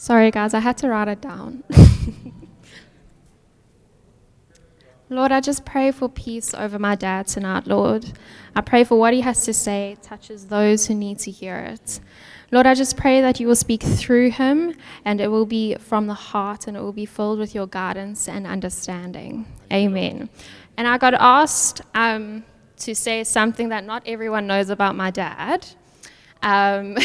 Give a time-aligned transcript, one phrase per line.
[0.00, 1.62] Sorry, guys, I had to write it down.
[5.10, 8.10] Lord, I just pray for peace over my dad tonight, Lord.
[8.56, 12.00] I pray for what he has to say touches those who need to hear it.
[12.50, 14.74] Lord, I just pray that you will speak through him
[15.04, 18.26] and it will be from the heart and it will be filled with your guidance
[18.26, 19.44] and understanding.
[19.70, 20.30] Amen.
[20.78, 22.42] And I got asked um,
[22.78, 25.66] to say something that not everyone knows about my dad.
[26.42, 26.96] Um,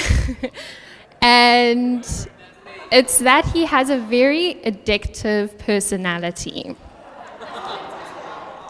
[1.22, 2.30] and
[2.96, 6.78] it's that he has a very addictive personality.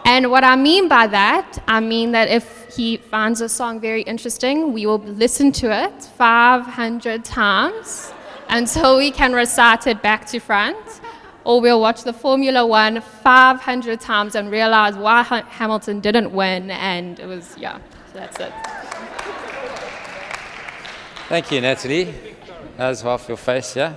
[0.04, 4.02] And what I mean by that, I mean that if he finds a song very
[4.02, 8.12] interesting, we will listen to it 500 times
[8.48, 11.00] until we can recite it back to front.
[11.44, 16.72] Or we'll watch the Formula One 500 times and realize why Hamilton didn't win.
[16.72, 17.78] And it was, yeah,
[18.12, 18.52] so that's it.
[21.28, 22.12] Thank you, Natalie.
[22.76, 23.94] That was half your face, yeah?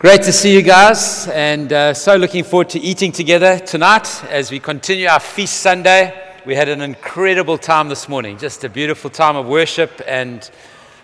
[0.00, 4.50] Great to see you guys, and uh, so looking forward to eating together tonight as
[4.50, 6.18] we continue our Feast Sunday.
[6.46, 10.50] We had an incredible time this morning, just a beautiful time of worship, and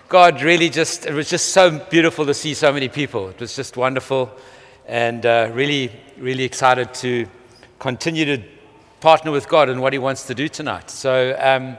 [0.09, 3.29] God really just, it was just so beautiful to see so many people.
[3.29, 4.35] It was just wonderful,
[4.87, 7.27] and uh, really, really excited to
[7.79, 8.43] continue to
[9.01, 10.89] partner with God in what He wants to do tonight.
[10.89, 11.77] So, um,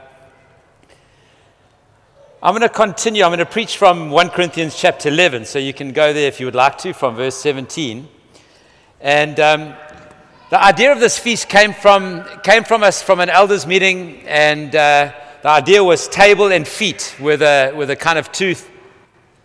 [2.40, 3.24] I'm going to continue.
[3.24, 5.44] I'm going to preach from 1 Corinthians chapter 11.
[5.44, 8.06] So you can go there if you would like to, from verse 17.
[9.00, 9.74] And um,
[10.48, 14.22] the idea of this feast came from, came from us from an elders' meeting.
[14.28, 18.54] And uh, the idea was table and feet with a, with a kind of two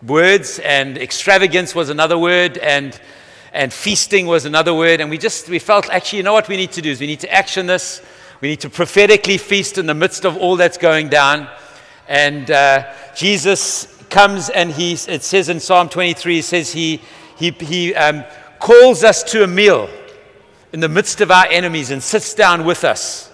[0.05, 0.59] words.
[0.59, 2.59] And extravagance was another word.
[2.59, 3.01] And,
[3.53, 5.01] and feasting was another word.
[5.01, 7.07] And we just we felt, actually, you know what we need to do is we
[7.07, 8.03] need to action this.
[8.39, 11.49] We need to prophetically feast in the midst of all that's going down.
[12.07, 17.01] And uh, Jesus comes and he, it says in Psalm 23, it says he,
[17.37, 18.23] he, he um,
[18.59, 19.89] calls us to a meal
[20.71, 23.31] in the midst of our enemies and sits down with us.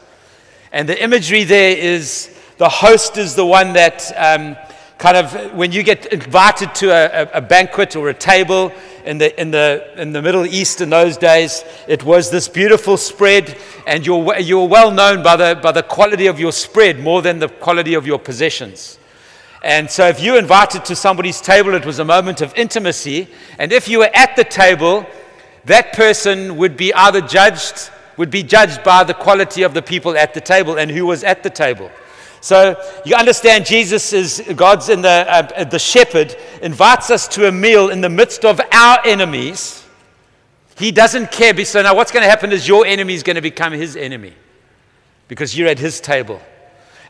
[0.72, 4.56] And the imagery there is the host is the one that um,
[4.98, 8.72] kind of, when you get invited to a, a, banquet or a table
[9.10, 12.96] in the, in, the, in the Middle East in those days, it was this beautiful
[12.96, 17.24] spread, and you're, you're well known by the, by the quality of your spread more
[17.24, 19.00] than the quality of your possessions.
[19.64, 23.28] And so, if you invited to somebody's table, it was a moment of intimacy.
[23.58, 25.08] And if you were at the table,
[25.66, 30.16] that person would be either judged, would be judged by the quality of the people
[30.16, 31.90] at the table and who was at the table.
[32.42, 37.52] So you understand, Jesus is God's in the, uh, the shepherd, invites us to a
[37.52, 39.84] meal in the midst of our enemies.
[40.78, 41.66] He doesn't care.
[41.66, 44.34] So now what's going to happen is your enemy is going to become his enemy
[45.28, 46.42] because you're at his table.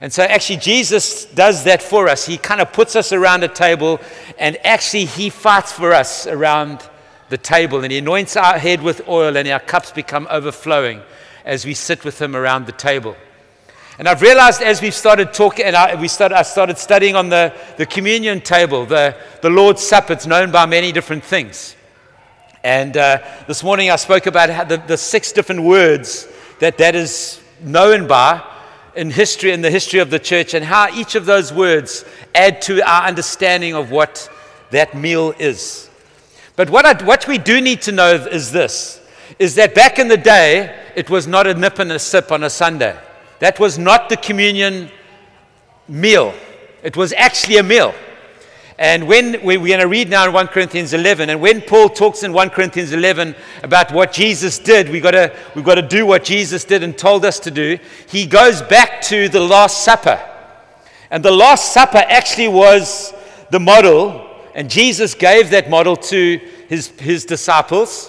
[0.01, 2.25] And so actually, Jesus does that for us.
[2.25, 3.99] He kind of puts us around a table,
[4.37, 6.89] and actually, he fights for us around
[7.27, 11.01] the table, and he anoints our head with oil, and our cups become overflowing
[11.43, 13.15] as we sit with him around the table.
[13.99, 17.27] And I've realized as we've started talking, and I, we started, I started studying on
[17.27, 21.75] the, the communion table, the, the Lord's Supper, it's known by many different things.
[22.63, 26.29] And uh, this morning I spoke about the, the six different words
[26.59, 28.41] that that is known by
[28.95, 32.61] in history, in the history of the church, and how each of those words add
[32.61, 34.29] to our understanding of what
[34.69, 35.89] that meal is.
[36.55, 39.05] But what, I, what we do need to know is this,
[39.39, 42.45] is that back in the day, it was not a nip and a sip on
[42.45, 42.97] a Sunday.
[43.39, 44.91] That was not the communion
[45.87, 46.33] meal,
[46.83, 47.93] it was actually a meal.
[48.79, 52.23] And when we're going to read now in 1 Corinthians 11, and when Paul talks
[52.23, 56.05] in 1 Corinthians 11 about what Jesus did, we've got, to, we've got to do
[56.05, 60.17] what Jesus did and told us to do, he goes back to the Last Supper.
[61.11, 63.13] And the Last Supper actually was
[63.49, 66.37] the model, and Jesus gave that model to
[66.69, 68.07] his, his disciples.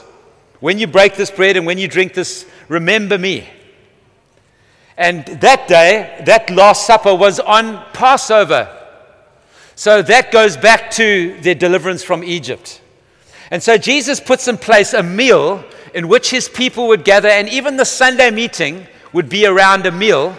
[0.60, 3.48] When you break this bread and when you drink this, remember me.
[5.00, 8.68] And that day, that Last Supper was on Passover.
[9.74, 12.82] So that goes back to their deliverance from Egypt.
[13.50, 15.64] And so Jesus puts in place a meal
[15.94, 19.90] in which his people would gather, and even the Sunday meeting would be around a
[19.90, 20.36] meal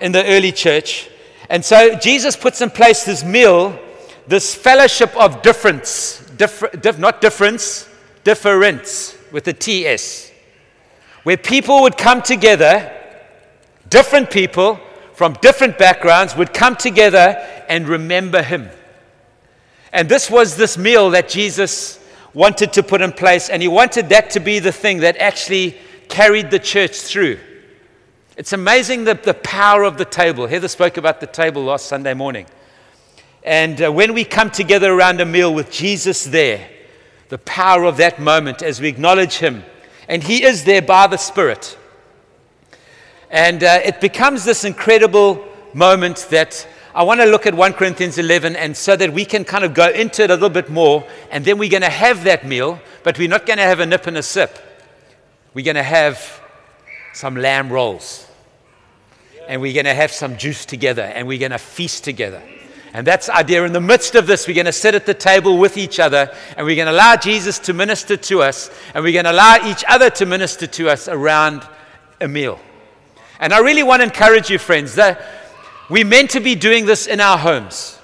[0.00, 1.08] in the early church.
[1.48, 3.78] And so Jesus puts in place this meal,
[4.26, 7.88] this fellowship of difference, differ, diff, not difference,
[8.24, 10.31] difference with the TS
[11.22, 12.90] where people would come together,
[13.88, 14.80] different people
[15.14, 17.36] from different backgrounds would come together
[17.68, 18.68] and remember him.
[19.92, 22.00] And this was this meal that Jesus
[22.34, 25.76] wanted to put in place, and he wanted that to be the thing that actually
[26.08, 27.38] carried the church through.
[28.36, 30.46] It's amazing the, the power of the table.
[30.46, 32.46] Heather spoke about the table last Sunday morning.
[33.44, 36.68] And uh, when we come together around a meal with Jesus there,
[37.28, 39.64] the power of that moment as we acknowledge Him,
[40.08, 41.78] and He is there by the Spirit.
[43.30, 48.18] And uh, it becomes this incredible moment that I want to look at 1 Corinthians
[48.18, 51.06] 11 and so that we can kind of go into it a little bit more.
[51.30, 53.86] And then we're going to have that meal, but we're not going to have a
[53.86, 54.58] nip and a sip.
[55.54, 56.40] We're going to have
[57.14, 58.26] some lamb rolls.
[59.48, 62.42] And we're going to have some juice together and we're going to feast together.
[62.94, 63.64] And that's the idea.
[63.64, 66.34] In the midst of this, we're going to sit at the table with each other
[66.56, 69.56] and we're going to allow Jesus to minister to us and we're going to allow
[69.66, 71.66] each other to minister to us around
[72.20, 72.60] a meal.
[73.40, 75.24] And I really want to encourage you, friends, that
[75.88, 77.98] we're meant to be doing this in our homes.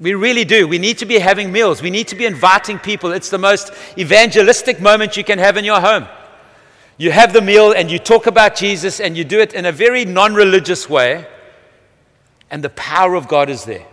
[0.00, 0.66] We really do.
[0.66, 1.82] We need to be having meals.
[1.82, 3.12] We need to be inviting people.
[3.12, 6.06] It's the most evangelistic moment you can have in your home.
[6.96, 9.72] You have the meal and you talk about Jesus and you do it in a
[9.72, 11.26] very non religious way,
[12.50, 13.86] and the power of God is there.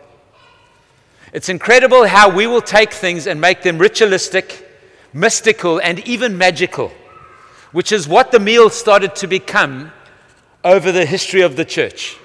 [1.37, 4.67] It's incredible how we will take things and make them ritualistic,
[5.13, 6.91] mystical, and even magical,
[7.71, 9.91] which is what the meal started to become
[10.63, 12.17] over the history of the church.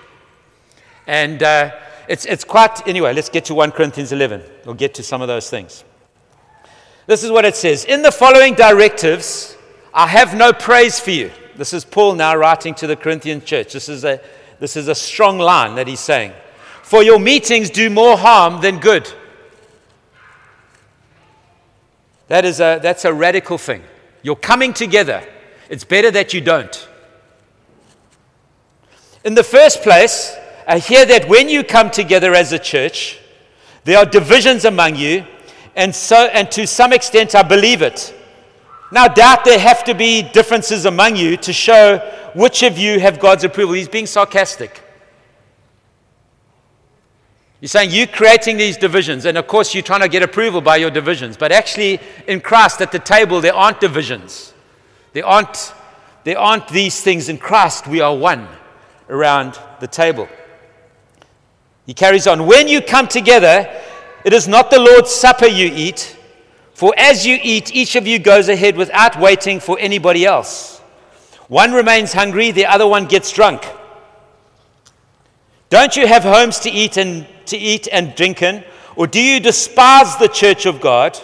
[1.07, 1.73] And uh,
[2.09, 4.45] it's, it's quite, anyway, let's get to 1 Corinthians 11.
[4.65, 5.85] We'll get to some of those things.
[7.07, 9.59] This is what it says In the following directives,
[9.93, 11.31] I have no praise for you.
[11.55, 13.75] This is Paul now writing to the Corinthian church.
[13.75, 14.23] This is a,
[14.59, 16.33] this is a strong line that he's saying.
[16.93, 19.11] For your meetings do more harm than good.
[22.29, 23.83] That is a, that's a radical thing.
[24.23, 25.27] You're coming together.
[25.71, 26.87] It's better that you don't.
[29.25, 30.37] In the first place,
[30.69, 33.19] I hear that when you come together as a church,
[33.85, 35.25] there are divisions among you,
[35.75, 38.15] and, so, and to some extent, I believe it.
[38.91, 42.01] Now, doubt there have to be differences among you to show
[42.35, 43.77] which of you have God's approval.
[43.77, 44.83] He's being sarcastic.
[47.63, 50.79] You're saying you're creating these divisions, and of course, you're trying to get approval by
[50.79, 51.37] your divisions.
[51.37, 54.53] But actually, in Christ at the table, there aren't divisions.
[55.13, 55.73] There aren't,
[56.25, 57.29] there aren't these things.
[57.29, 58.49] In Christ, we are one
[59.09, 60.29] around the table.
[61.87, 63.73] He carries on When you come together,
[64.25, 66.17] it is not the Lord's supper you eat.
[66.75, 70.81] For as you eat, each of you goes ahead without waiting for anybody else.
[71.47, 73.65] One remains hungry, the other one gets drunk.
[75.71, 78.65] Don't you have homes to eat and to eat and drink in?
[78.97, 81.19] Or do you despise the church of God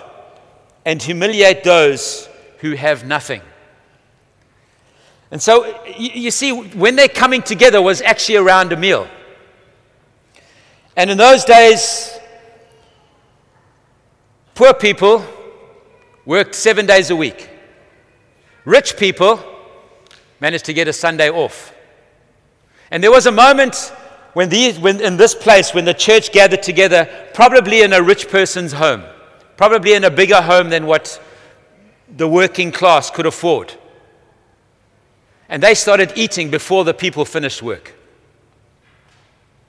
[0.85, 2.29] and humiliate those
[2.59, 3.43] who have nothing?
[5.31, 9.07] And so you, see, when they're coming together was actually around a meal.
[10.97, 12.19] And in those days,
[14.55, 15.25] poor people
[16.25, 17.51] worked seven days a week.
[18.65, 19.43] Rich people
[20.41, 21.75] managed to get a Sunday off.
[22.91, 23.93] And there was a moment
[24.39, 28.29] when, these, when in this place, when the church gathered together, probably in a rich
[28.29, 29.03] person's home,
[29.57, 31.21] probably in a bigger home than what
[32.17, 33.75] the working class could afford.
[35.49, 37.97] And they started eating before the people finished work.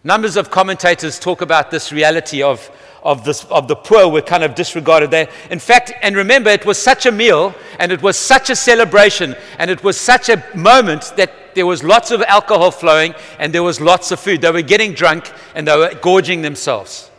[0.03, 2.69] Numbers of commentators talk about this reality of,
[3.01, 5.29] of, this, of the poor were kind of disregarded there.
[5.49, 9.35] In fact, and remember, it was such a meal and it was such a celebration
[9.57, 13.63] and it was such a moment that there was lots of alcohol flowing and there
[13.63, 14.41] was lots of food.
[14.41, 17.09] They were getting drunk and they were gorging themselves.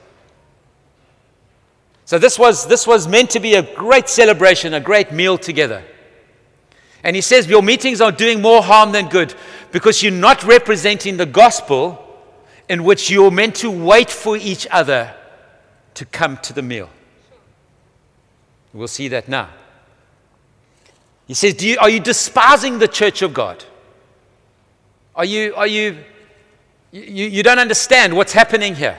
[2.05, 5.85] So this was, this was meant to be a great celebration, a great meal together.
[7.05, 9.35] And he says, Your meetings are doing more harm than good
[9.73, 12.07] because you're not representing the gospel
[12.69, 15.15] in which you're meant to wait for each other
[15.95, 16.91] to come to the meal.
[18.73, 19.49] We'll see that now.
[21.27, 23.65] He says, you, Are you despising the church of God?
[25.21, 25.99] Are you, are you,
[26.93, 28.99] you, you don't understand what's happening here?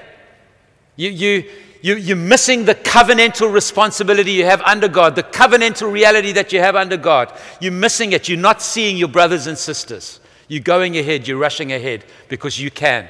[0.96, 1.50] You, you,
[1.82, 6.60] you, you're missing the covenantal responsibility you have under God, the covenantal reality that you
[6.60, 7.36] have under God.
[7.60, 8.30] You're missing it.
[8.30, 10.20] You're not seeing your brothers and sisters.
[10.48, 13.08] You're going ahead, you're rushing ahead because you can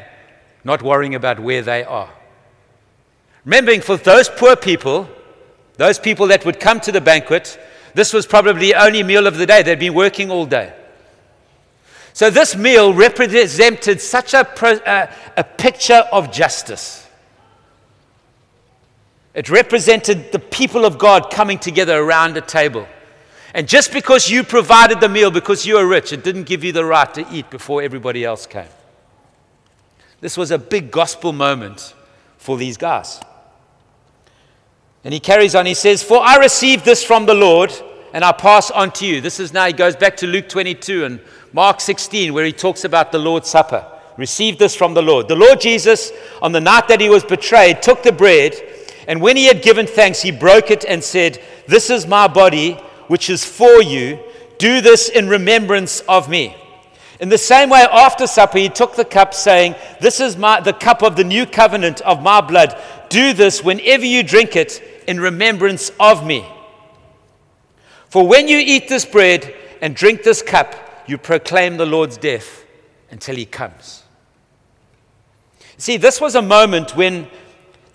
[0.64, 2.10] not worrying about where they are.
[3.44, 5.10] Remembering for those poor people,
[5.76, 7.60] those people that would come to the banquet,
[7.94, 9.64] this was probably the only meal of the day.
[9.64, 10.76] They'd been working all day.
[12.14, 14.48] So this meal represented such a,
[14.90, 17.08] uh, a picture of justice.
[19.34, 22.86] It represented the people of God coming together around a table.
[23.54, 26.72] And just because you provided the meal because you were rich, it didn't give you
[26.72, 28.68] the right to eat before everybody else came.
[30.20, 31.94] This was a big gospel moment
[32.38, 33.20] for these guys.
[35.04, 37.74] And he carries on, he says, For I received this from the Lord,
[38.14, 39.20] and I pass on to you.
[39.20, 41.20] This is now, he goes back to Luke 22 and
[41.54, 43.86] Mark 16, where he talks about the Lord's Supper.
[44.18, 45.28] received this from the Lord.
[45.28, 48.56] The Lord Jesus, on the night that he was betrayed, took the bread,
[49.08, 52.74] and when he had given thanks, he broke it and said, This is my body,
[53.08, 54.20] which is for you.
[54.58, 56.56] Do this in remembrance of me.
[57.20, 60.74] In the same way, after supper, he took the cup, saying, This is my, the
[60.74, 62.80] cup of the new covenant of my blood.
[63.10, 66.46] Do this whenever you drink it in remembrance of me.
[68.10, 72.66] For when you eat this bread and drink this cup, you proclaim the Lord's death
[73.10, 74.04] until he comes.
[75.76, 77.28] See, this was a moment when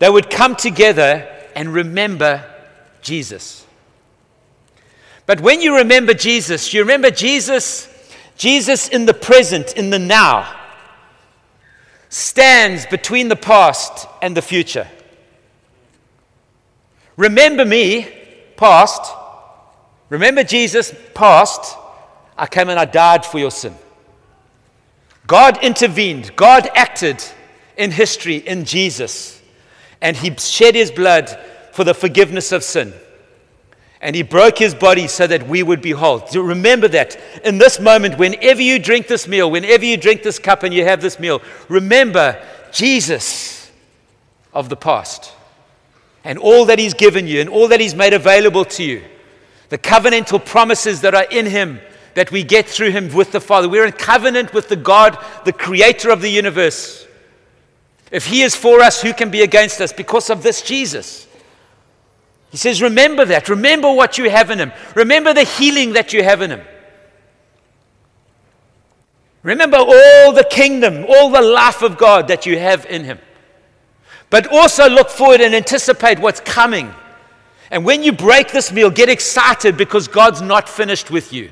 [0.00, 2.44] they would come together and remember
[3.00, 3.64] Jesus.
[5.24, 7.88] But when you remember Jesus, you remember Jesus
[8.36, 10.54] Jesus in the present, in the now,
[12.10, 14.86] stands between the past and the future.
[17.16, 18.08] Remember me,
[18.58, 19.10] past.
[20.10, 21.78] Remember Jesus, past.
[22.36, 23.74] I came and I died for your sin.
[25.26, 27.22] God intervened, God acted
[27.76, 29.42] in history in Jesus,
[30.00, 31.28] and He shed His blood
[31.72, 32.92] for the forgiveness of sin.
[34.00, 36.26] And he broke his body so that we would be whole.
[36.26, 40.38] So remember that in this moment, whenever you drink this meal, whenever you drink this
[40.38, 43.70] cup and you have this meal, remember Jesus
[44.52, 45.32] of the past
[46.24, 49.02] and all that he's given you and all that he's made available to you.
[49.70, 51.80] The covenantal promises that are in him
[52.16, 53.68] that we get through him with the Father.
[53.68, 57.06] We're in covenant with the God, the creator of the universe.
[58.10, 59.92] If he is for us, who can be against us?
[59.92, 61.26] Because of this Jesus.
[62.50, 63.50] He says, Remember that.
[63.50, 64.72] Remember what you have in Him.
[64.94, 66.62] Remember the healing that you have in Him.
[69.42, 73.18] Remember all the kingdom, all the life of God that you have in Him.
[74.30, 76.94] But also look forward and anticipate what's coming.
[77.70, 81.50] And when you break this meal, get excited because God's not finished with you.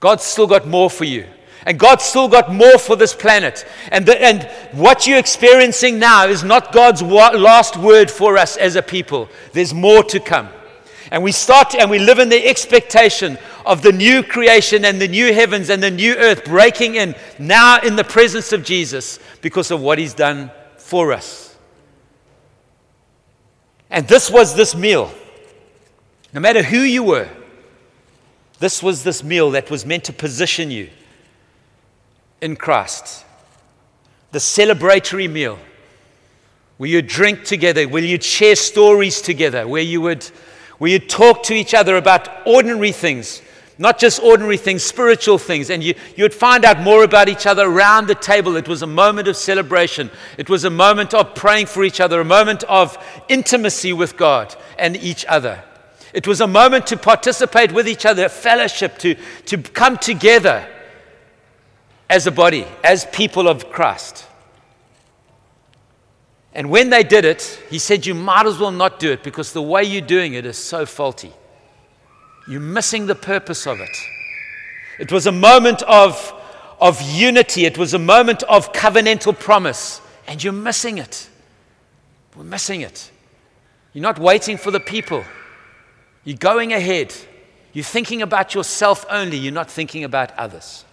[0.00, 1.26] God's still got more for you.
[1.66, 3.66] And God's still got more for this planet.
[3.92, 8.56] And, the, and what you're experiencing now is not God's wa- last word for us
[8.56, 9.28] as a people.
[9.52, 10.48] There's more to come.
[11.10, 15.08] And we start and we live in the expectation of the new creation and the
[15.08, 19.70] new heavens and the new earth breaking in now in the presence of Jesus because
[19.70, 21.58] of what he's done for us.
[23.90, 25.12] And this was this meal.
[26.32, 27.28] No matter who you were,
[28.60, 30.90] this was this meal that was meant to position you
[32.40, 33.24] in Christ.
[34.32, 35.58] The celebratory meal
[36.76, 40.24] where you drink together, where you share stories together, where you would
[40.78, 43.42] where you talk to each other about ordinary things,
[43.76, 47.46] not just ordinary things, spiritual things, and you, you would find out more about each
[47.46, 48.56] other around the table.
[48.56, 50.10] It was a moment of celebration.
[50.38, 52.96] It was a moment of praying for each other, a moment of
[53.28, 55.62] intimacy with God and each other.
[56.12, 60.66] It was a moment to participate with each other, a fellowship, to, to come together
[62.08, 64.26] as a body, as people of Christ.
[66.52, 69.52] And when they did it, he said, You might as well not do it because
[69.52, 71.32] the way you're doing it is so faulty.
[72.48, 73.96] You're missing the purpose of it.
[74.98, 76.34] It was a moment of,
[76.80, 81.28] of unity, it was a moment of covenantal promise, and you're missing it.
[82.36, 83.10] We're missing it.
[83.92, 85.24] You're not waiting for the people,
[86.24, 87.14] you're going ahead.
[87.72, 90.84] You're thinking about yourself only, you're not thinking about others.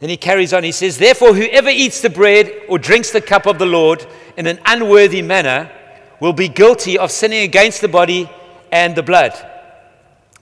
[0.00, 0.64] Then he carries on.
[0.64, 4.06] He says, Therefore, whoever eats the bread or drinks the cup of the Lord
[4.36, 5.70] in an unworthy manner
[6.20, 8.28] will be guilty of sinning against the body
[8.72, 9.34] and the blood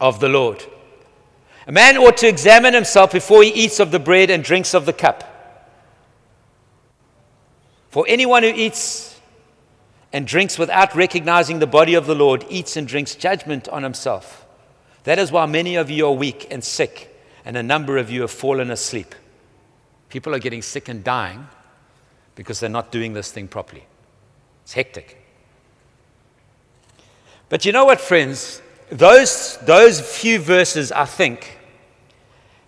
[0.00, 0.64] of the Lord.
[1.66, 4.86] A man ought to examine himself before he eats of the bread and drinks of
[4.86, 5.24] the cup.
[7.90, 9.07] For anyone who eats
[10.12, 14.46] and drinks without recognizing the body of the Lord eats and drinks judgment on himself.
[15.04, 18.22] That is why many of you are weak and sick, and a number of you
[18.22, 19.14] have fallen asleep.
[20.08, 21.46] People are getting sick and dying
[22.34, 23.84] because they're not doing this thing properly.
[24.62, 25.22] It's hectic.
[27.48, 28.62] But you know what, friends?
[28.90, 31.58] Those, those few verses, I think,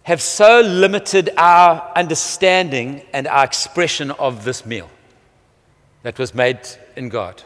[0.03, 4.91] have so limited our understanding and our expression of this meal
[6.03, 6.59] that was made
[6.97, 7.43] in God.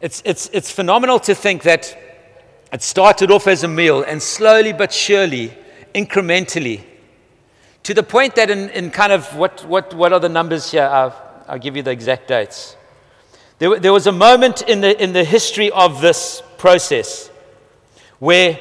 [0.00, 1.96] It's, it's, it's phenomenal to think that
[2.72, 5.56] it started off as a meal and slowly but surely
[5.94, 6.84] incrementally
[7.82, 10.82] to the point that in, in kind of what, what, what are the numbers here?
[10.82, 11.14] I'll,
[11.48, 12.76] I'll give you the exact dates.
[13.58, 17.28] There, there was a moment in the, in the history of this process
[18.18, 18.58] where,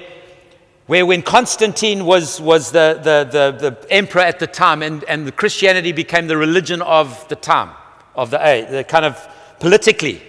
[0.88, 5.36] where when Constantine was, was the, the, the, the emperor at the time and, and
[5.36, 7.72] Christianity became the religion of the time,
[8.15, 9.27] of the age, the kind of
[9.60, 10.22] politically.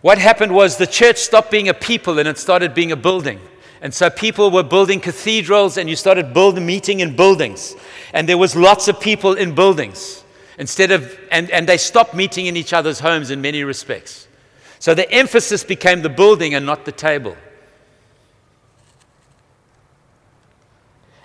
[0.00, 3.40] What happened was the church stopped being a people and it started being a building.
[3.80, 7.76] And so people were building cathedrals, and you started building meeting in buildings.
[8.12, 10.24] And there was lots of people in buildings
[10.58, 14.26] instead of, and, and they stopped meeting in each other's homes in many respects.
[14.80, 17.36] So the emphasis became the building and not the table.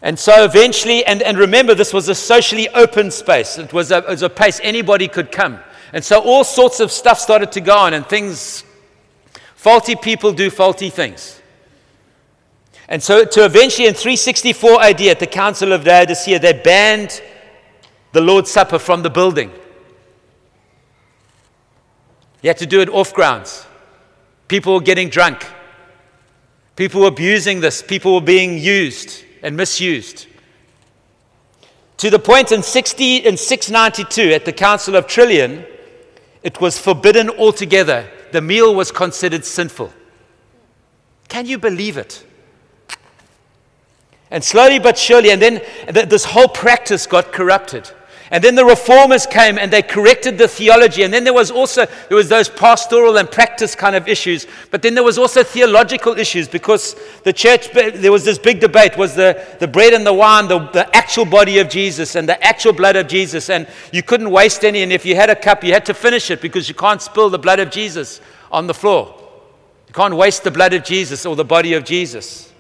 [0.04, 3.58] And so eventually, and, and remember, this was a socially open space.
[3.58, 5.60] It was, a, it was a place anybody could come.
[5.94, 8.66] And so all sorts of stuff started to go on, and things,
[9.56, 11.42] faulty people do faulty things.
[12.90, 17.22] And so, to eventually in 364 AD at the Council of Laodicea, they banned
[18.12, 19.52] the Lord's Supper from the building.
[22.42, 23.66] You had to do it off grounds.
[24.50, 25.48] People were getting drunk.
[26.76, 27.82] People were abusing this.
[27.82, 30.26] People were being used and misused.
[31.98, 35.66] To the point in, 60, in 692 at the Council of Trullan,
[36.42, 38.10] it was forbidden altogether.
[38.32, 39.94] The meal was considered sinful.
[41.28, 42.26] Can you believe it?
[44.32, 45.62] And slowly but surely, and then
[46.10, 47.92] this whole practice got corrupted.
[48.34, 51.04] And then the reformers came and they corrected the theology.
[51.04, 54.48] And then there was also there was those pastoral and practice kind of issues.
[54.72, 58.98] But then there was also theological issues because the church there was this big debate:
[58.98, 62.44] was the, the bread and the wine the, the actual body of Jesus and the
[62.44, 63.52] actual blood of Jesus?
[63.52, 64.82] And you couldn't waste any.
[64.82, 67.30] And if you had a cup, you had to finish it because you can't spill
[67.30, 68.20] the blood of Jesus
[68.52, 69.14] on the floor.
[69.88, 72.52] You can't waste the blood of Jesus or the body of Jesus.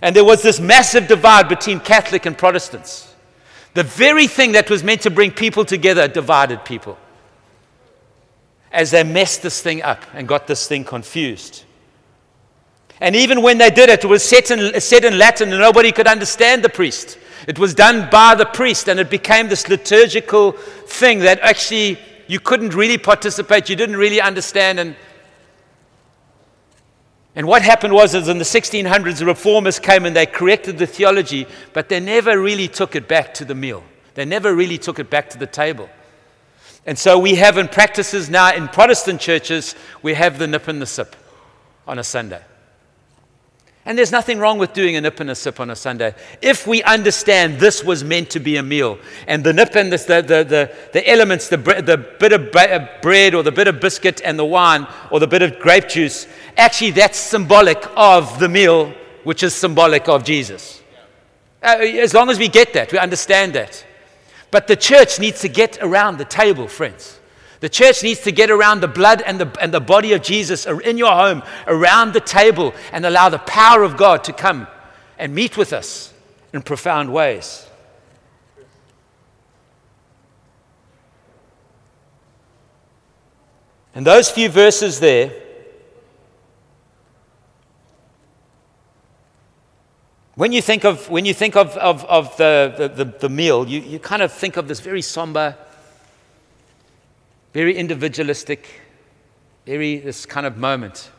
[0.00, 3.09] And there was this massive divide between Catholic and Protestants.
[3.74, 6.98] The very thing that was meant to bring people together divided people
[8.72, 11.64] as they messed this thing up and got this thing confused.
[13.00, 15.90] And even when they did it, it was set in, said in Latin and nobody
[15.90, 17.18] could understand the priest.
[17.48, 22.38] It was done by the priest and it became this liturgical thing that actually you
[22.38, 24.78] couldn't really participate, you didn't really understand.
[24.78, 24.94] And
[27.34, 30.86] and what happened was, is in the 1600s, the reformers came and they corrected the
[30.86, 33.84] theology, but they never really took it back to the meal.
[34.14, 35.88] They never really took it back to the table.
[36.86, 40.82] And so we have in practices now in Protestant churches, we have the nip and
[40.82, 41.14] the sip
[41.86, 42.42] on a Sunday.
[43.86, 46.66] And there's nothing wrong with doing a nip and a sip on a Sunday if
[46.66, 48.98] we understand this was meant to be a meal.
[49.26, 53.34] And the nip and the, the, the, the elements, the, the bit of uh, bread
[53.34, 56.90] or the bit of biscuit and the wine or the bit of grape juice, actually
[56.90, 58.92] that's symbolic of the meal,
[59.24, 60.82] which is symbolic of Jesus.
[61.62, 63.84] Uh, as long as we get that, we understand that.
[64.50, 67.19] But the church needs to get around the table, friends.
[67.60, 70.66] The church needs to get around the blood and the, and the body of Jesus
[70.66, 74.66] in your home, around the table, and allow the power of God to come
[75.18, 76.12] and meet with us
[76.54, 77.66] in profound ways.
[83.94, 85.30] And those few verses there,
[90.34, 93.80] when you think of, when you think of, of, of the, the, the meal, you,
[93.80, 95.58] you kind of think of this very somber,
[97.52, 98.66] very individualistic,
[99.66, 101.10] very this kind of moment.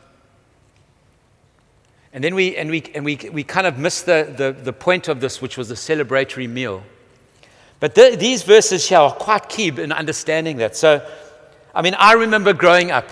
[2.13, 5.07] And then we, and we, and we, we kind of miss the, the, the point
[5.07, 6.83] of this, which was the celebratory meal.
[7.79, 10.75] But the, these verses here are quite key in understanding that.
[10.75, 11.07] So,
[11.73, 13.09] I mean, I remember growing up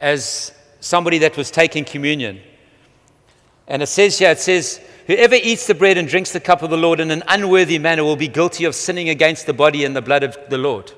[0.00, 2.40] as somebody that was taking communion.
[3.66, 6.70] And it says here, it says, Whoever eats the bread and drinks the cup of
[6.70, 9.96] the Lord in an unworthy manner will be guilty of sinning against the body and
[9.96, 10.92] the blood of the Lord.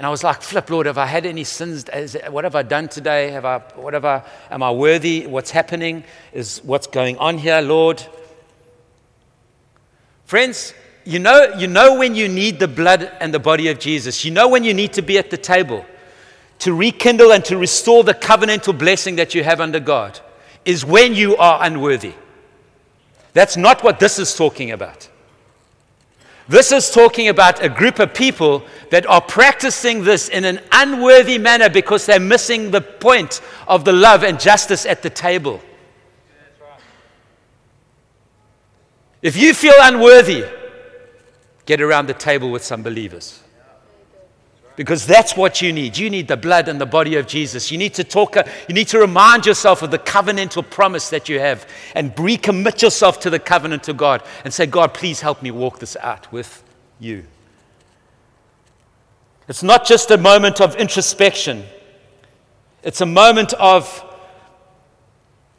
[0.00, 1.84] And I was like, flip, Lord, have I had any sins?
[2.30, 3.32] What have I done today?
[3.32, 5.26] Have I, whatever, am I worthy?
[5.26, 6.04] What's happening?
[6.32, 8.02] Is what's going on here, Lord?
[10.24, 10.72] Friends,
[11.04, 14.24] you know, you know when you need the blood and the body of Jesus.
[14.24, 15.84] You know when you need to be at the table
[16.60, 20.18] to rekindle and to restore the covenantal blessing that you have under God
[20.64, 22.14] is when you are unworthy.
[23.34, 25.09] That's not what this is talking about.
[26.50, 31.38] This is talking about a group of people that are practicing this in an unworthy
[31.38, 35.62] manner because they're missing the point of the love and justice at the table.
[39.22, 40.44] If you feel unworthy,
[41.66, 43.44] get around the table with some believers.
[44.80, 45.98] Because that's what you need.
[45.98, 47.70] You need the blood and the body of Jesus.
[47.70, 51.28] You need to talk, uh, you need to remind yourself of the covenantal promise that
[51.28, 55.42] you have and recommit yourself to the covenant of God and say, God, please help
[55.42, 56.64] me walk this out with
[56.98, 57.26] you.
[59.48, 61.66] It's not just a moment of introspection,
[62.82, 64.02] it's a moment of,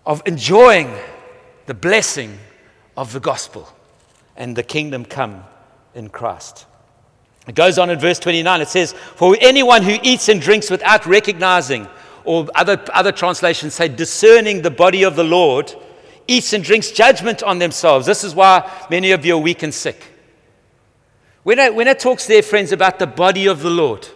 [0.04, 0.92] of enjoying
[1.68, 2.40] the blessing
[2.98, 3.70] of the gospel
[4.36, 5.44] and the kingdom come
[5.94, 6.66] in Christ.
[7.48, 8.62] It goes on in verse 29.
[8.62, 11.88] It says, For anyone who eats and drinks without recognizing
[12.24, 15.74] or other, other translations say discerning the body of the Lord,
[16.28, 18.06] eats and drinks judgment on themselves.
[18.06, 20.04] This is why many of you are weak and sick.
[21.44, 24.08] When it, when it talks there, friends, about the body of the Lord,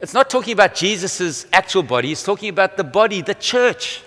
[0.00, 4.02] it's not talking about Jesus' actual body, it's talking about the body, the church.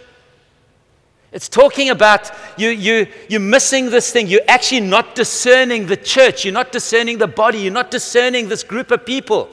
[1.36, 4.28] It's talking about you, you, you're missing this thing.
[4.28, 6.46] You're actually not discerning the church.
[6.46, 7.58] You're not discerning the body.
[7.58, 9.50] You're not discerning this group of people.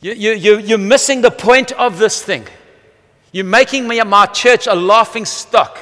[0.00, 2.46] You, you, you, you're missing the point of this thing.
[3.32, 5.76] You're making me, my church a laughing stock.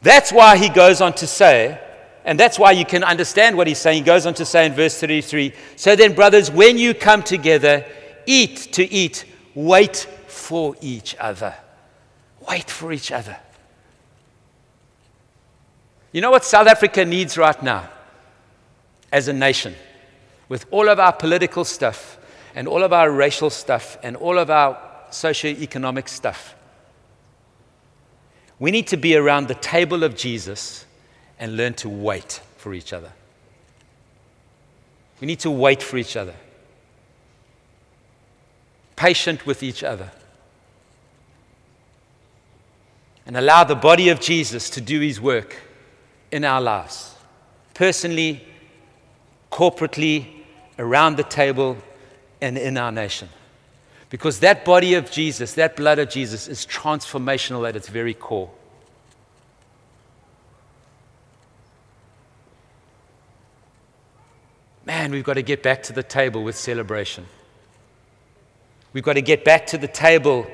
[0.00, 1.78] That's why he goes on to say,
[2.24, 3.98] and that's why you can understand what he's saying.
[3.98, 7.84] He goes on to say in verse 33 So then, brothers, when you come together,
[8.24, 11.54] eat to eat, wait for each other.
[12.48, 13.36] Wait for each other.
[16.12, 17.88] You know what South Africa needs right now
[19.12, 19.74] as a nation?
[20.48, 22.18] With all of our political stuff
[22.54, 24.78] and all of our racial stuff and all of our
[25.10, 26.54] socio-economic stuff.
[28.58, 30.86] We need to be around the table of Jesus
[31.38, 33.12] and learn to wait for each other.
[35.20, 36.34] We need to wait for each other,
[38.94, 40.10] patient with each other
[43.26, 45.56] and allow the body of Jesus to do his work
[46.30, 47.14] in our lives,
[47.74, 48.46] personally,
[49.50, 50.28] corporately,
[50.78, 51.76] around the table,
[52.40, 53.28] and in our nation.
[54.10, 58.50] Because that body of Jesus, that blood of Jesus, is transformational at its very core.
[64.84, 67.26] Man, we've got to get back to the table with celebration.
[68.92, 70.46] We've got to get back to the table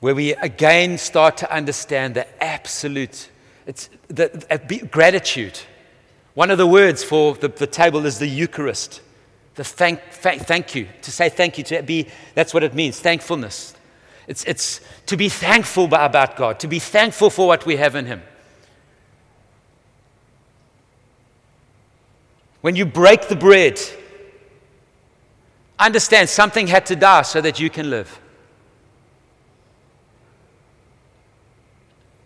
[0.00, 3.30] where we again start to understand the absolute
[3.68, 4.28] it's the,
[4.66, 5.60] the, gratitude.
[6.32, 9.02] One of the words for the, the table is the Eucharist.
[9.56, 12.98] The thank, thank, thank you, to say thank you, to be, that's what it means,
[12.98, 13.74] thankfulness.
[14.26, 18.06] It's, it's to be thankful about God, to be thankful for what we have in
[18.06, 18.22] Him.
[22.62, 23.78] When you break the bread,
[25.78, 28.18] understand something had to die so that you can live.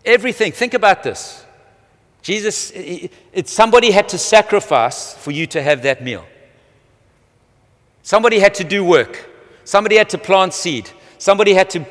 [0.05, 0.51] Everything.
[0.51, 1.45] Think about this.
[2.21, 6.25] Jesus, it, it, somebody had to sacrifice for you to have that meal.
[8.01, 9.29] Somebody had to do work.
[9.65, 10.89] Somebody had to plant seed.
[11.17, 11.85] Somebody had to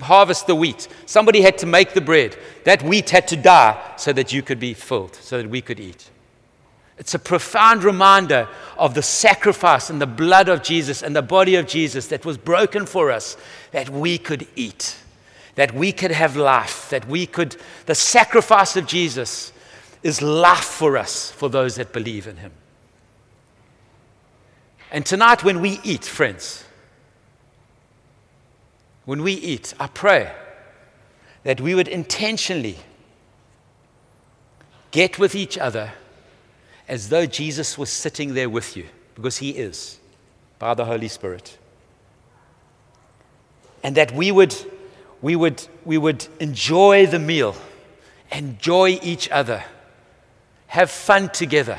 [0.00, 0.88] harvest the wheat.
[1.06, 2.36] Somebody had to make the bread.
[2.64, 5.80] That wheat had to die so that you could be filled, so that we could
[5.80, 6.10] eat.
[6.98, 11.56] It's a profound reminder of the sacrifice and the blood of Jesus and the body
[11.56, 13.36] of Jesus that was broken for us
[13.72, 14.96] that we could eat
[15.54, 19.52] that we could have life, that we could, the sacrifice of Jesus
[20.02, 22.52] is life for us, for those that believe in him.
[24.90, 26.64] And tonight, when we eat, friends,
[29.04, 30.32] when we eat, I pray
[31.44, 32.76] that we would intentionally
[34.90, 35.92] get with each other
[36.88, 39.98] as though Jesus was sitting there with you, because he is,
[40.58, 41.58] by the Holy Spirit.
[43.82, 44.54] And that we would
[45.22, 47.54] we would, we would enjoy the meal,
[48.32, 49.64] enjoy each other,
[50.66, 51.78] have fun together,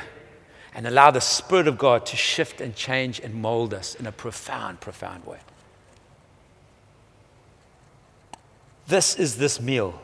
[0.73, 4.12] and allow the Spirit of God to shift and change and mold us in a
[4.12, 5.39] profound, profound way.
[8.88, 10.01] This is this meal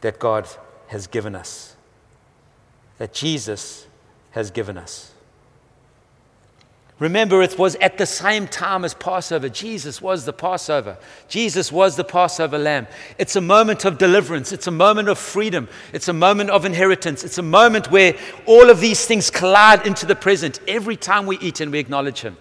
[0.00, 0.48] that God
[0.88, 1.76] has given us,
[2.98, 3.86] that Jesus
[4.32, 5.12] has given us.
[7.00, 9.48] Remember, it was at the same time as Passover.
[9.48, 10.98] Jesus was the Passover.
[11.28, 12.86] Jesus was the Passover lamb.
[13.16, 14.52] It's a moment of deliverance.
[14.52, 15.66] It's a moment of freedom.
[15.94, 17.24] It's a moment of inheritance.
[17.24, 21.38] It's a moment where all of these things collide into the present every time we
[21.38, 22.36] eat and we acknowledge Him.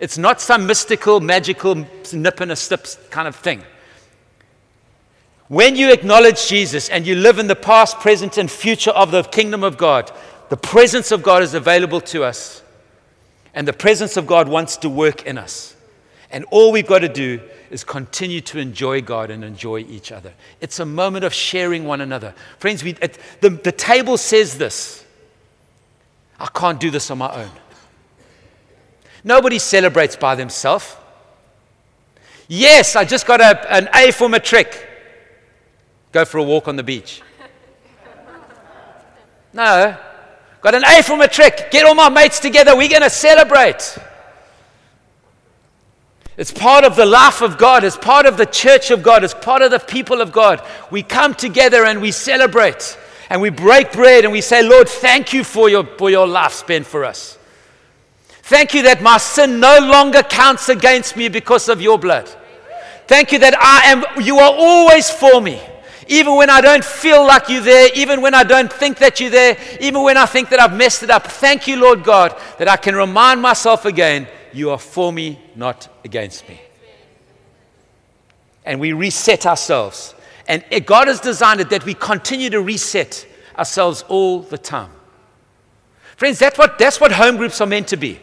[0.00, 1.74] It's not some mystical, magical,
[2.10, 3.62] nip and a stip kind of thing.
[5.48, 9.22] When you acknowledge Jesus and you live in the past, present, and future of the
[9.22, 10.10] kingdom of God,
[10.48, 12.62] the presence of God is available to us.
[13.58, 15.74] And the presence of God wants to work in us.
[16.30, 17.40] And all we've got to do
[17.72, 20.32] is continue to enjoy God and enjoy each other.
[20.60, 22.36] It's a moment of sharing one another.
[22.60, 25.04] Friends, we, the, the table says this
[26.38, 27.50] I can't do this on my own.
[29.24, 30.94] Nobody celebrates by themselves.
[32.46, 34.88] Yes, I just got a, an A for matric.
[36.12, 37.22] Go for a walk on the beach.
[39.52, 39.96] No,
[40.60, 41.70] Got an A for matric.
[41.70, 42.76] Get all my mates together.
[42.76, 43.98] We're going to celebrate.
[46.36, 47.84] It's part of the life of God.
[47.84, 49.24] It's part of the church of God.
[49.24, 50.64] It's part of the people of God.
[50.90, 52.96] We come together and we celebrate.
[53.30, 56.52] And we break bread and we say, Lord, thank you for your, for your life
[56.52, 57.38] spent for us.
[58.28, 62.28] Thank you that my sin no longer counts against me because of your blood.
[63.06, 65.60] Thank you that I am, you are always for me.
[66.08, 69.30] Even when I don't feel like you're there, even when I don't think that you're
[69.30, 71.26] there, even when I think that I've messed it up.
[71.26, 75.88] Thank you, Lord God, that I can remind myself again, you are for me, not
[76.04, 76.60] against me.
[78.64, 80.14] And we reset ourselves.
[80.46, 84.90] And God has designed it that we continue to reset ourselves all the time.
[86.16, 88.18] Friends, that's what, that's what home groups are meant to be.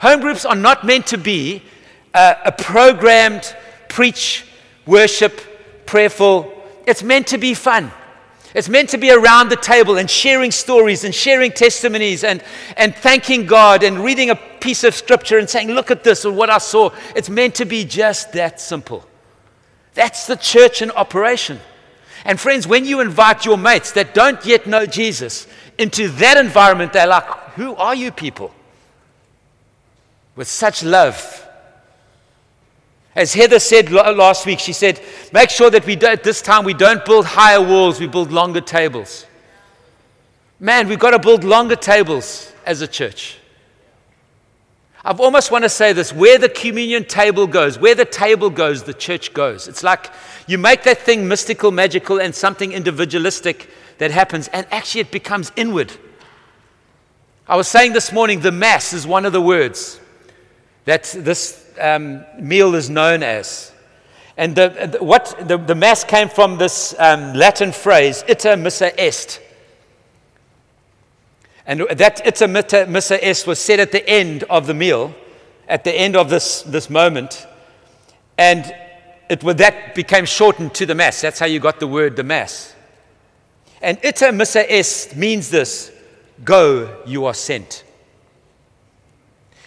[0.00, 1.62] Home groups are not meant to be
[2.12, 3.56] uh, a programmed
[3.88, 4.44] preach,
[4.86, 5.40] worship,
[5.86, 6.61] prayerful.
[6.86, 7.90] It's meant to be fun.
[8.54, 12.42] It's meant to be around the table and sharing stories and sharing testimonies and,
[12.76, 16.32] and thanking God and reading a piece of scripture and saying, Look at this or
[16.32, 16.90] what I saw.
[17.16, 19.06] It's meant to be just that simple.
[19.94, 21.60] That's the church in operation.
[22.24, 25.46] And friends, when you invite your mates that don't yet know Jesus
[25.78, 28.52] into that environment, they're like, Who are you people?
[30.36, 31.48] With such love.
[33.14, 35.00] As Heather said last week, she said,
[35.32, 38.60] Make sure that we don't, this time we don't build higher walls, we build longer
[38.60, 39.26] tables.
[40.58, 43.38] Man, we've got to build longer tables as a church.
[45.04, 48.84] I've almost want to say this where the communion table goes, where the table goes,
[48.84, 49.66] the church goes.
[49.68, 50.10] It's like
[50.46, 55.52] you make that thing mystical, magical, and something individualistic that happens, and actually it becomes
[55.56, 55.92] inward.
[57.48, 60.00] I was saying this morning, the Mass is one of the words
[60.84, 63.72] that this um, meal is known as.
[64.36, 68.98] And the, the what, the, the, Mass came from this um, Latin phrase, ita missa
[69.02, 69.40] est.
[71.66, 75.14] And that ita missa est was said at the end of the meal,
[75.68, 77.46] at the end of this, this moment.
[78.38, 78.74] And
[79.28, 81.20] it, that became shortened to the Mass.
[81.20, 82.74] That's how you got the word the Mass.
[83.82, 85.92] And ita missa est means this
[86.44, 87.84] go, you are sent.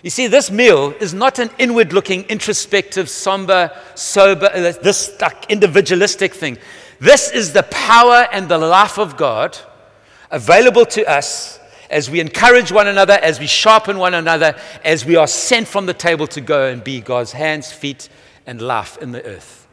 [0.05, 5.49] You see, this meal is not an inward looking, introspective, somber, sober, uh, this like,
[5.49, 6.59] individualistic thing.
[6.99, 9.57] This is the power and the life of God
[10.29, 15.15] available to us as we encourage one another, as we sharpen one another, as we
[15.15, 18.07] are sent from the table to go and be God's hands, feet,
[18.45, 19.67] and life in the earth.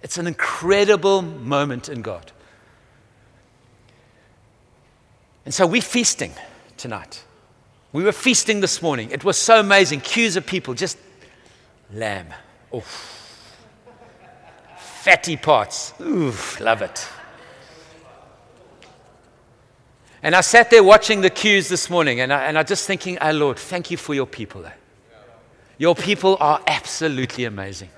[0.00, 2.30] It's an incredible moment in God.
[5.44, 6.34] And so we're feasting
[6.76, 7.24] tonight.
[7.92, 9.10] We were feasting this morning.
[9.10, 10.00] It was so amazing.
[10.00, 10.96] Queues of people, just
[11.92, 12.28] lamb.
[12.72, 12.84] Oh,
[14.76, 15.92] fatty parts.
[16.00, 17.06] Ooh, love it.
[20.22, 23.18] And I sat there watching the queues this morning, and I, and I just thinking,
[23.20, 24.64] oh Lord, thank you for your people.
[25.78, 27.90] Your people are absolutely amazing,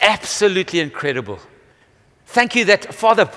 [0.00, 1.38] absolutely incredible.
[2.26, 3.30] Thank you that, Father,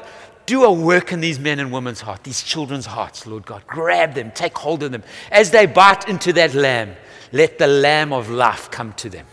[0.45, 3.65] do a work in these men and women's hearts, these children's hearts, Lord God.
[3.67, 5.03] Grab them, take hold of them.
[5.31, 6.95] As they bite into that lamb,
[7.31, 9.25] let the lamb of life come to them.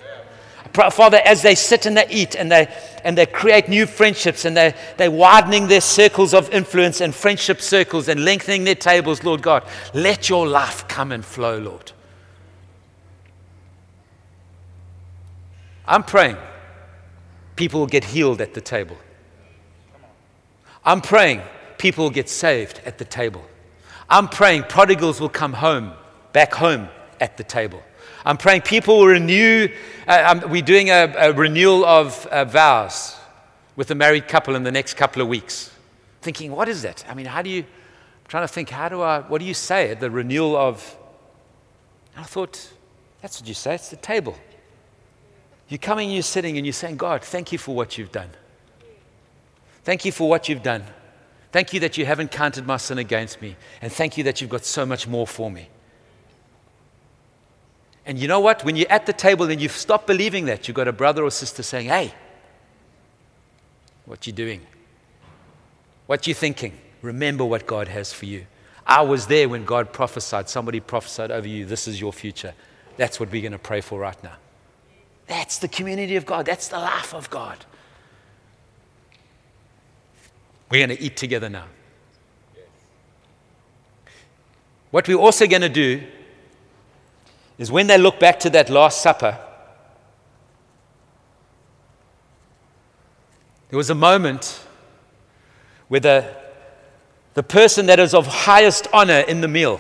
[0.73, 2.67] Father, as they sit and they eat and they,
[3.05, 7.61] and they create new friendships and they, they're widening their circles of influence and friendship
[7.61, 11.93] circles and lengthening their tables, Lord God, let your life come and flow, Lord.
[15.87, 16.39] I'm praying
[17.57, 18.97] people will get healed at the table.
[20.85, 21.43] I'm praying
[21.79, 23.45] people will get saved at the table.
[24.09, 25.93] I'm praying prodigals will come home,
[26.33, 26.89] back home
[27.21, 27.83] at the table.
[28.25, 29.69] I'm praying people will renew.
[30.07, 33.17] Uh, um, we're doing a, a renewal of uh, vows
[33.75, 35.71] with a married couple in the next couple of weeks.
[36.21, 37.05] Thinking, what is that?
[37.09, 39.55] I mean, how do you, I'm trying to think, how do I, what do you
[39.55, 40.97] say at the renewal of,
[42.17, 42.73] I thought,
[43.23, 44.37] that's what you say, it's the table.
[45.69, 48.31] You're coming, you're sitting, and you're saying, God, thank you for what you've done.
[49.85, 50.85] Thank you for what you've done.
[51.51, 53.57] Thank you that you haven't counted my sin against me.
[53.83, 55.69] And thank you that you've got so much more for me.
[58.07, 58.65] And you know what?
[58.65, 61.31] When you're at the table and you've stopped believing that, you've got a brother or
[61.31, 62.13] sister saying, Hey,
[64.07, 64.61] what you doing?
[66.07, 66.77] What you thinking?
[67.01, 68.47] Remember what God has for you.
[68.87, 70.49] I was there when God prophesied.
[70.49, 72.55] Somebody prophesied over you, this is your future.
[72.97, 74.35] That's what we're going to pray for right now.
[75.27, 76.47] That's the community of God.
[76.47, 77.65] That's the life of God.
[80.73, 81.67] We're going to eat together now.
[84.91, 86.03] What we're also going to do
[87.59, 89.39] is when they look back to that Last Supper,
[93.69, 94.65] there was a moment
[95.89, 96.35] where the,
[97.35, 99.79] the person that is of highest honor in the meal,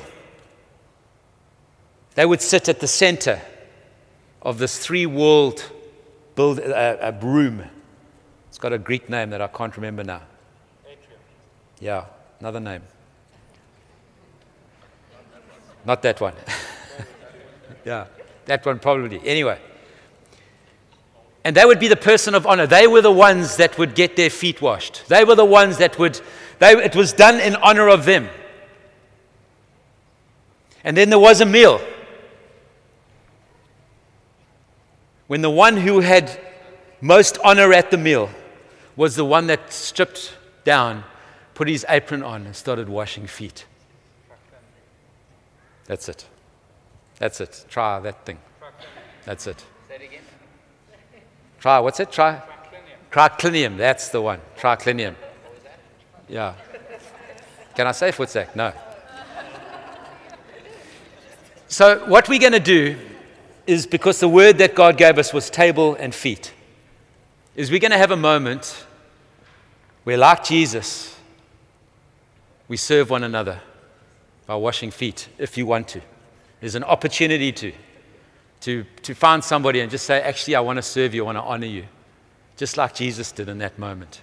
[2.16, 3.40] they would sit at the center
[4.42, 5.72] of this three walled
[6.34, 7.64] build, uh, room.
[8.50, 10.20] It's got a Greek name that I can't remember now.
[11.82, 12.04] Yeah,
[12.38, 12.82] another name.
[15.84, 16.34] Not that one.
[17.84, 18.06] yeah.
[18.44, 19.20] That one probably.
[19.26, 19.58] Anyway.
[21.42, 22.68] And they would be the person of honor.
[22.68, 25.08] They were the ones that would get their feet washed.
[25.08, 26.20] They were the ones that would,
[26.60, 28.28] they, it was done in honor of them.
[30.84, 31.80] And then there was a meal.
[35.26, 36.40] When the one who had
[37.00, 38.30] most honor at the meal
[38.94, 41.02] was the one that stripped down,
[41.62, 43.66] put his apron on, and started washing feet.
[45.84, 46.26] That's it.
[47.18, 47.66] That's it.
[47.68, 48.38] Try that thing.
[49.24, 49.64] That's it.
[51.60, 52.10] Try, what's it?
[52.10, 52.42] Try?
[53.12, 53.76] Triclinium.
[53.76, 54.40] That's the one.
[54.58, 55.14] Triclinium.
[56.28, 56.54] Yeah.
[57.76, 58.56] Can I say Footsec?
[58.56, 58.72] No.
[61.68, 62.98] So, what we're going to do
[63.68, 66.52] is because the word that God gave us was table and feet,
[67.54, 68.84] is we're going to have a moment
[70.02, 71.11] where, like Jesus,
[72.72, 73.60] we serve one another
[74.46, 76.00] by washing feet if you want to.
[76.60, 77.70] There's an opportunity to
[78.62, 81.36] to, to find somebody and just say, Actually, I want to serve you, I want
[81.36, 81.84] to honor you,
[82.56, 84.22] just like Jesus did in that moment.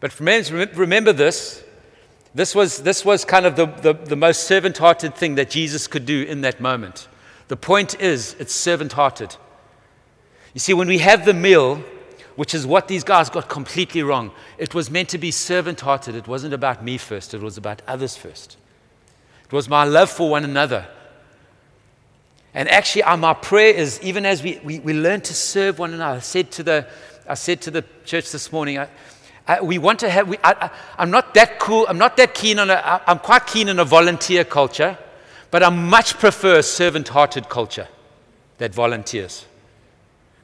[0.00, 1.64] But remember this.
[2.34, 5.86] This was, this was kind of the, the, the most servant hearted thing that Jesus
[5.86, 7.08] could do in that moment.
[7.48, 9.34] The point is, it's servant hearted.
[10.52, 11.82] You see, when we have the meal,
[12.36, 16.14] which is what these guys got completely wrong, it was meant to be servant hearted.
[16.14, 18.56] It wasn't about me first, it was about others first.
[19.44, 20.86] It was my love for one another
[22.54, 25.92] and actually, uh, my prayer is even as we, we, we learn to serve one
[25.92, 26.18] another.
[26.18, 26.86] I said to the,
[27.28, 28.88] I said to the church this morning, I,
[29.46, 32.60] I, we want to have, we, I, am not that cool, I'm not that keen
[32.60, 34.96] on a, I'm quite keen on a volunteer culture,
[35.50, 37.88] but I much prefer a servant hearted culture
[38.58, 39.46] that volunteers.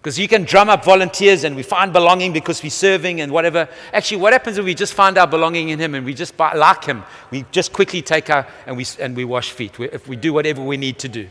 [0.00, 3.68] Because you can drum up volunteers and we find belonging because we're serving and whatever.
[3.92, 6.84] Actually, what happens if we just find our belonging in Him and we just like
[6.84, 7.02] Him?
[7.30, 9.78] We just quickly take our and we, and we wash feet.
[9.78, 11.28] We, if we do whatever we need to do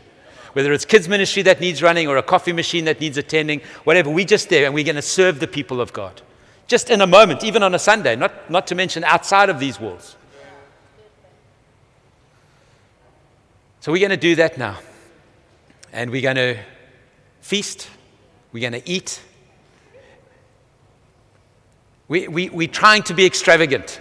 [0.52, 4.10] whether it's kids' ministry that needs running or a coffee machine that needs attending, whatever,
[4.10, 6.20] we're just there and we're going to serve the people of God.
[6.66, 9.80] Just in a moment, even on a Sunday, not, not to mention outside of these
[9.80, 10.16] walls.
[13.80, 14.78] So we're going to do that now.
[15.92, 16.58] And we're going to
[17.40, 17.88] feast,
[18.52, 19.20] we're going to eat.
[22.08, 24.00] We, we, we're trying to be extravagant.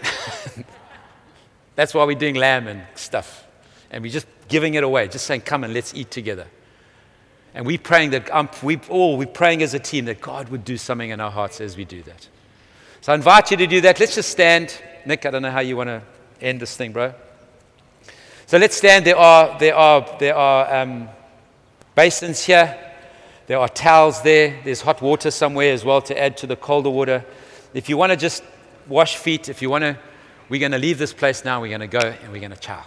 [1.75, 3.45] That's why we're doing lamb and stuff.
[3.91, 6.47] And we're just giving it away, just saying, Come and let's eat together.
[7.53, 10.63] And we're praying that, um, we all, we're praying as a team that God would
[10.63, 12.27] do something in our hearts as we do that.
[13.01, 13.99] So I invite you to do that.
[13.99, 14.73] Let's just stand.
[15.05, 16.01] Nick, I don't know how you want to
[16.41, 17.13] end this thing, bro.
[18.45, 19.05] So let's stand.
[19.05, 21.09] There are, there are, there are um,
[21.95, 22.88] basins here.
[23.49, 24.59] There are towels there.
[24.63, 27.25] There's hot water somewhere as well to add to the colder water.
[27.73, 28.43] If you want to just
[28.87, 29.97] wash feet, if you want to,
[30.49, 31.59] we're going to leave this place now.
[31.59, 32.85] We're going to go and we're going to chow.